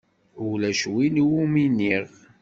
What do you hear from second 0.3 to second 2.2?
Ulac win i wumi nniɣ.